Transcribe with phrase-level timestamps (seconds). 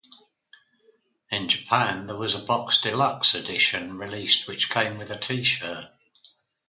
[1.31, 5.91] In Japan there was a box deluxe edition released which came with a t-shirt.